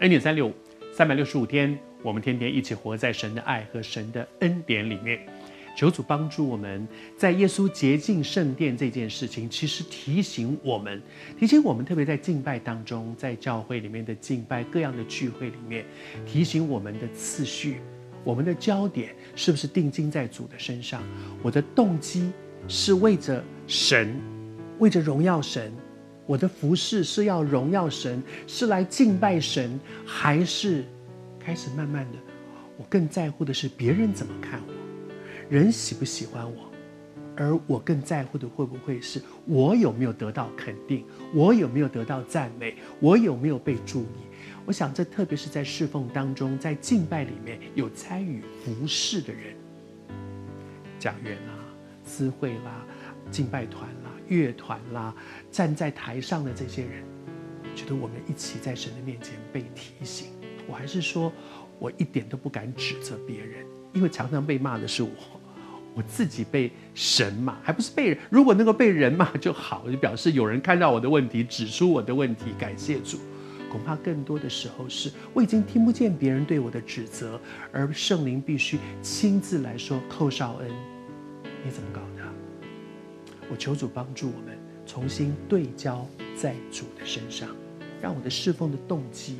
[0.00, 0.52] 恩典三六五，
[0.92, 5.20] 三百六十五天，我们天天一起活在神的爱和神的恩典里面。
[5.76, 6.86] 求主帮助我们，
[7.16, 11.00] 在耶稣洁净圣殿这件事情，其实提醒我们，
[11.38, 15.84] 提醒我们，特别在敬拜当中，在教会里面的敬拜，各样的聚会里面，
[16.26, 17.78] 提醒我们的次序，
[18.24, 21.04] 我们的焦点是不是定睛在主的身上？
[21.40, 22.32] 我的动机
[22.66, 24.20] 是为着神，
[24.80, 25.72] 为着荣耀神。
[26.26, 30.84] 我的服饰是要荣耀神，是来敬拜神，还是
[31.38, 32.18] 开始慢慢的，
[32.78, 34.72] 我更在乎的是别人怎么看我，
[35.50, 36.70] 人喜不喜欢我，
[37.36, 44.24] 而我更在乎的会不会是我有没有得到肯定，我有没有得到赞美，我有没有被注意？
[44.64, 49.54] 我想这特别是在侍奉当中，在敬拜里面有参与服饰的人，
[50.98, 51.52] 讲员啦、
[52.02, 52.82] 司会啦、
[53.30, 54.03] 敬拜团啦。
[54.34, 55.14] 乐团啦，
[55.50, 57.04] 站在台上的这些人，
[57.74, 60.28] 觉得我们一起在神的面前被提醒。
[60.66, 61.32] 我还是说，
[61.78, 65.10] 我一点都不敢指责别人，因为常常被骂的是我，
[65.94, 68.18] 我自己被神骂，还不是被人。
[68.30, 73.18] 如果能够被人骂就好，就表示有人看到我的问题，指出我的问题，感谢主。
[73.70, 77.40] 恐怕更多的时候是我已经听不见别人对我的指责，
[77.72, 80.70] 而圣灵必须亲自来说：“寇少恩，
[81.64, 82.22] 你怎么搞的？”
[83.50, 86.06] 我求主帮助我们重新对焦
[86.36, 87.48] 在主的身上，
[88.00, 89.38] 让我的侍奉的动机。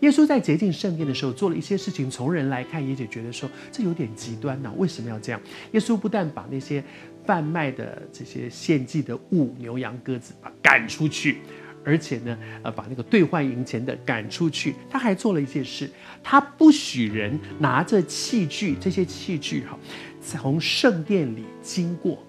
[0.00, 5.40] 耶稣在洁净圣殿的时候做了一些事情，从人来看也就觉得说这有点极端呐、为什么要这样？
[5.72, 6.82] 耶稣不但把那些
[7.24, 11.38] 贩卖的这些献祭的物牛羊鸽子把赶出去，
[11.84, 15.88] 而且呢，呃，把那个兑换银钱的赶出去，他还做了一件事，
[16.22, 19.78] 他不许人拿着器具，这些器具哈，
[20.20, 22.22] 从圣殿里经过。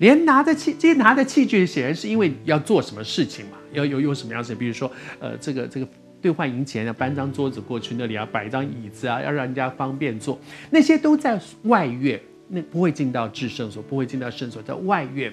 [0.00, 3.58] 连拿着器，这些拿着器具，显然是因为要做什么事情嘛？
[3.72, 4.54] 要有有什么样子？
[4.54, 4.90] 比如说，
[5.20, 5.86] 呃，这个这个
[6.22, 10.40] 兑换银钱，要搬张桌子过去，那里要摆一张椅子啊，要让人家方便坐。
[10.70, 12.18] 那些都在外院，
[12.48, 15.30] 那不会进到至圣所，不会进到圣所，在外院。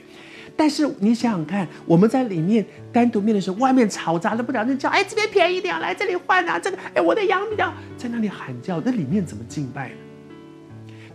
[0.58, 9.96] 但是你想想看，我们在里面单独面的时候，外面嘈杂的不了，那叫哎这边便宜点，来这里换啊，这个哎我的羊比较，在那里喊叫，那里面怎么敬拜呢？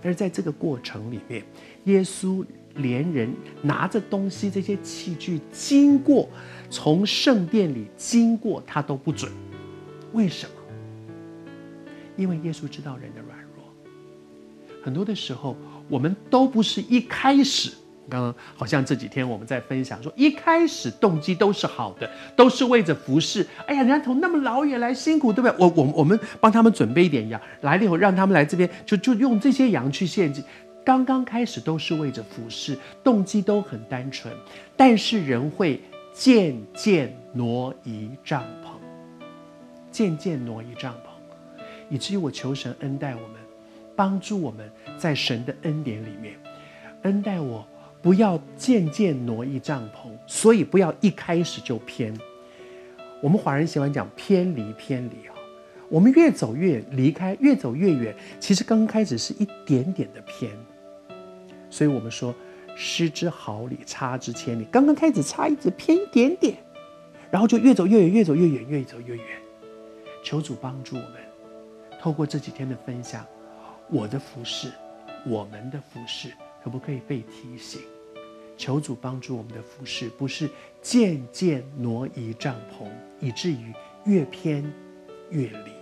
[0.02, 1.44] 而在这个过程里面，
[1.84, 2.44] 耶稣。
[2.76, 3.30] 连人
[3.60, 6.26] 拿着东西，这些器具经过，
[6.70, 9.30] 从圣殿里经过，他都不准。
[10.14, 10.54] 为什么？
[12.16, 13.62] 因为耶稣知道人的软弱。
[14.82, 15.54] 很多的时候，
[15.86, 17.72] 我们都不是一开始，
[18.12, 23.46] 刚刚好像这几天我们在分享说，一开始动机都是好的，都是为着服侍。
[23.66, 25.56] 哎呀，人家从那么老远来辛苦，对不对？
[25.58, 30.44] 我我我们帮他们准备一点羊，来了以后让他们来这边，就就用这些羊去献祭。
[30.84, 34.30] 刚刚开始都是为着服侍，动机都很单纯，
[34.76, 35.80] 但是人会
[36.12, 39.24] 渐渐挪移帐篷，
[39.90, 43.36] 渐渐挪移帐篷，以至于我求神恩待我们，
[43.96, 46.34] 帮助我们在神的恩典里面，
[47.02, 47.66] 恩待我，
[48.02, 52.12] 不要渐渐挪移帐篷，所以不要一开始就偏。
[53.22, 55.34] 我们华人喜欢讲偏离，偏离啊，
[55.88, 60.50] 我们越走越离开，越走越远，其实刚开始是一点点的偏。
[61.70, 62.34] 所以我们说，
[62.74, 64.66] 失之毫厘，差之千里。
[64.72, 66.56] 刚刚开始差一直偏一点点，
[67.30, 69.24] 然后就越走越远，越走越远，越走越远。
[70.24, 71.12] 求主帮助我们，
[72.00, 73.24] 透过这几天的分享，
[73.88, 74.72] 我的服饰，
[75.24, 77.80] 我们的服饰，可不可以被提醒？
[78.56, 80.48] 求主帮助我们的服饰，不是
[80.80, 82.86] 渐渐挪移帐篷，
[83.18, 83.72] 以至于
[84.04, 84.62] 越偏
[85.30, 85.81] 越离。